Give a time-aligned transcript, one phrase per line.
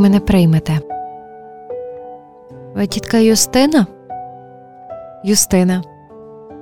[0.00, 0.80] мене приймете.
[2.74, 3.86] Ви тітка Юстина?
[5.24, 5.82] Юстина.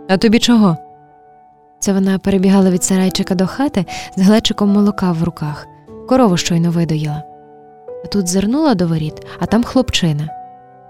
[0.09, 0.77] А тобі чого?
[1.79, 3.85] Це вона перебігала від сарайчика до хати
[4.17, 5.67] з глечиком молока в руках,
[6.09, 7.23] корову щойно видоїла.
[8.05, 10.29] А тут зернула до воріт, а там хлопчина.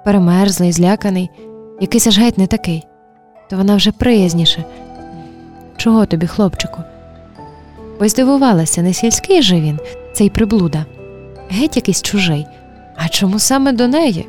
[0.04, 1.30] Перемерзлий, зляканий,
[1.80, 2.86] якийсь аж геть не такий.
[3.50, 4.64] То вона вже приязніше.
[5.76, 6.82] Чого тобі, хлопчику?
[8.00, 9.78] Ось здивувалася, не сільський же він,
[10.12, 10.84] цей приблуда,
[11.50, 12.46] геть якийсь чужий.
[12.96, 14.28] А чому саме до неї?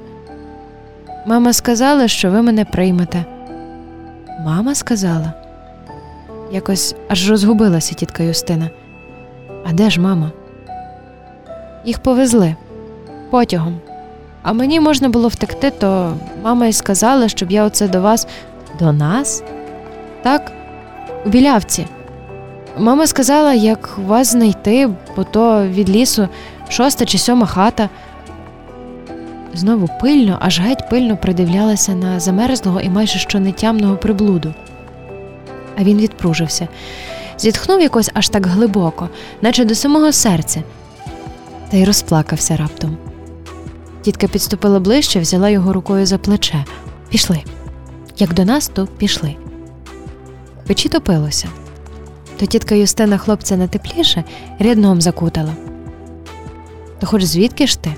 [1.25, 3.25] Мама сказала, що ви мене приймете.
[4.45, 5.33] Мама сказала.
[6.51, 8.69] Якось аж розгубилася тітка Юстина.
[9.65, 10.31] А де ж мама?
[11.85, 12.55] Їх повезли
[13.29, 13.79] потягом.
[14.41, 18.27] А мені можна було втекти, то мама й сказала, щоб я оце до вас.
[18.79, 19.43] До нас?
[20.21, 20.51] Так,
[21.25, 21.85] у білявці.
[22.77, 26.27] Мама сказала, як вас знайти, бо то від лісу
[26.69, 27.89] шоста чи сьома хата.
[29.53, 34.53] Знову пильно, аж геть пильно придивлялася на замерзлого і майже що нетямного приблуду.
[35.77, 36.67] А він відпружився,
[37.37, 39.09] зітхнув якось аж так глибоко,
[39.41, 40.63] наче до самого серця,
[41.69, 42.97] та й розплакався раптом.
[44.01, 46.65] Тітка підступила ближче, взяла його рукою за плече.
[47.09, 47.43] Пішли.
[48.17, 49.35] Як до нас, то пішли.
[50.67, 51.47] Печі топилося.
[52.37, 54.23] То тітка Юстина хлопця на тепліше
[54.59, 55.68] рядном закутала.
[56.99, 57.93] То хоч звідки ж ти?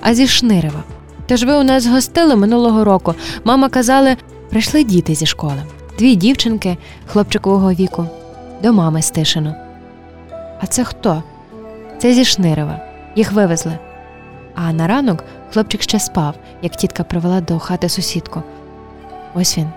[0.00, 0.82] А зі Шнирива.
[1.26, 3.14] Та ж ви у нас гостили минулого року.
[3.44, 4.16] Мама казали,
[4.50, 5.62] прийшли діти зі школи.
[5.98, 8.06] Дві дівчинки хлопчикового віку,
[8.62, 9.54] до мами стишину.
[10.60, 11.22] А це хто?
[11.98, 12.80] Це зі Шнирива.
[13.16, 13.78] Їх вивезли.
[14.54, 18.42] А на ранок хлопчик ще спав, як тітка привела до хати сусідку.
[19.34, 19.68] Ось він.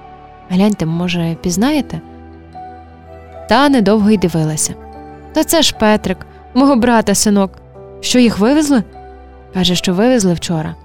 [0.49, 2.02] Гляньте, може, пізнаєте?
[3.49, 4.73] Та недовго й дивилася.
[5.33, 7.52] Та це ж Петрик, мого брата синок.
[8.06, 8.84] Що їх вивезли?
[9.53, 10.75] Каже, що вивезли вчора,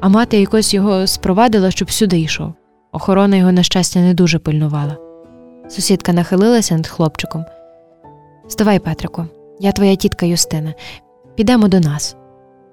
[0.00, 2.52] а мати якось його спровадила, щоб сюди йшов.
[2.92, 4.96] Охорона його, на щастя, не дуже пильнувала.
[5.68, 7.44] Сусідка нахилилася над хлопчиком.
[8.48, 9.26] Вставай, Петрику,
[9.58, 10.74] я твоя тітка Юстина.
[11.34, 12.16] Підемо до нас.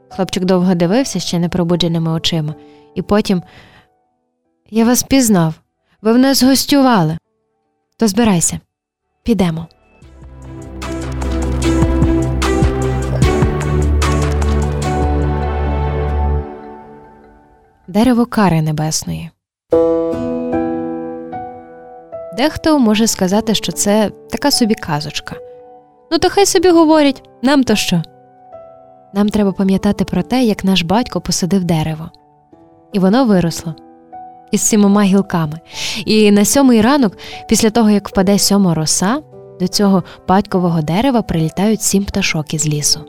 [0.09, 2.55] Хлопчик довго дивився ще непробудженими очима,
[2.95, 3.43] і потім
[4.69, 5.53] я вас пізнав,
[6.01, 7.17] ви в нас гостювали.
[7.97, 8.59] То збирайся,
[9.23, 9.67] підемо.
[17.97, 19.29] Дерево кари небесної.
[22.37, 25.35] Дехто може сказати, що це така собі казочка.
[26.11, 28.01] Ну, то хай собі говорять, нам то що.
[29.13, 32.11] Нам треба пам'ятати про те, як наш батько посадив дерево,
[32.93, 33.75] і воно виросло
[34.51, 35.59] із сімома гілками.
[36.05, 39.21] І на сьомий ранок, після того як впаде сьома роса,
[39.59, 42.99] до цього батькового дерева прилітають сім пташок із лісу.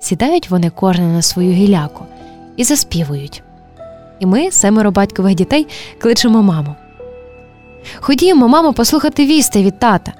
[0.00, 2.04] Сідають вони кожне на свою гіляку
[2.56, 3.42] і заспівують.
[4.18, 5.66] І ми, семеро батькових дітей,
[5.98, 6.74] кличемо маму.
[8.00, 10.12] Ходімо, мамо, послухати вісти від тата.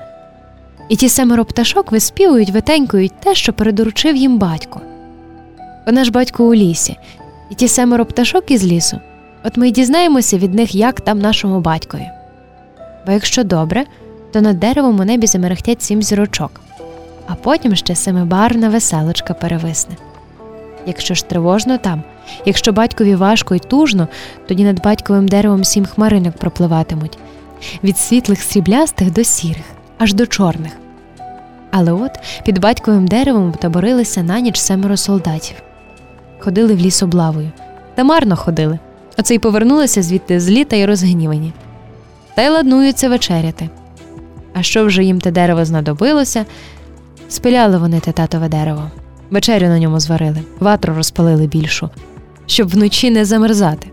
[0.88, 4.80] І ті семеро пташок виспівують, витенькують те, що передоручив їм батько.
[5.86, 6.96] Вона ж батько у лісі,
[7.50, 9.00] і ті семеро пташок із лісу,
[9.44, 12.08] от ми й дізнаємося від них, як там нашому батькові.
[13.06, 13.84] Бо якщо добре,
[14.32, 16.60] то над деревом у небі замерехтять сім зірочок,
[17.26, 19.96] а потім ще семибарна веселочка перевисне.
[20.86, 22.02] Якщо ж тривожно там,
[22.44, 24.08] якщо батькові важко і тужно,
[24.48, 27.18] тоді над батьковим деревом сім хмаринок пропливатимуть
[27.84, 29.64] від світлих сріблястих до сірих,
[29.98, 30.72] аж до чорних.
[31.70, 32.10] Але от
[32.44, 35.56] під батьковим деревом таборилися на ніч семеро солдатів,
[36.38, 37.50] ходили в ліс облавою,
[37.94, 38.78] та марно ходили.
[39.18, 41.52] Оце й повернулися звідти злі та й розгнівані.
[42.34, 43.68] Та й ладнуються вечеряти.
[44.54, 46.44] А що вже їм те дерево знадобилося,
[47.28, 48.90] спиляли вони те татове дерево,
[49.30, 51.90] вечерю на ньому зварили, ватру розпалили більшу,
[52.46, 53.88] щоб вночі не замерзати.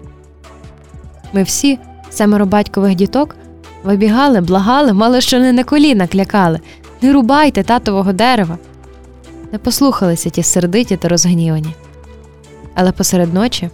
[1.34, 3.36] Ми всі, семеро батькових діток,
[3.84, 6.60] вибігали, благали, мало що не на коліна клякали
[7.02, 8.58] не рубайте татового дерева.
[9.52, 11.76] Не послухалися ті сердиті та розгнівані.
[12.76, 13.70] Але посеред ночі,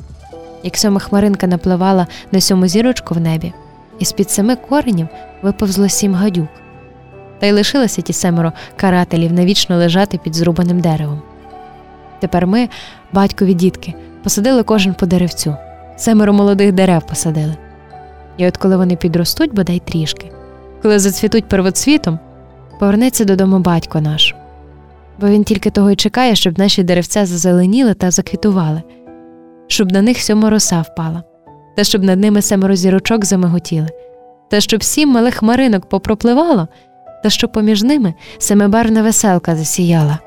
[0.63, 3.53] як сьома хмаринка напливала на сьому зірочку в небі,
[3.99, 5.07] і з під семи коренів
[5.41, 6.47] виповзло сім гадюк,
[7.39, 11.21] та й лишилися ті семеро карателів навічно лежати під зрубаним деревом.
[12.19, 12.69] Тепер ми,
[13.13, 13.93] батькові дітки,
[14.23, 15.55] посадили кожен по деревцю,
[15.97, 17.57] семеро молодих дерев посадили.
[18.37, 20.31] І от коли вони підростуть, бодай трішки,
[20.81, 22.19] коли зацвітуть первоцвітом,
[22.79, 24.35] повернеться додому батько наш,
[25.19, 28.81] бо він тільки того й чекає, щоб наші деревця зазеленіли та заквітували,
[29.67, 31.23] щоб на них сьома роса впала,
[31.75, 33.87] та щоб над ними семеро зірочок замиготіли,
[34.49, 36.67] та щоб сім малих хмаринок попропливало,
[37.23, 40.19] та щоб поміж ними семибарна веселка засіяла.